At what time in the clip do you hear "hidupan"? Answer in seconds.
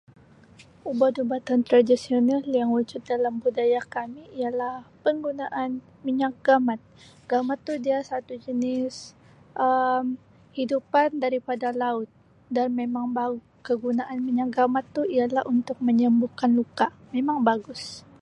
10.57-11.09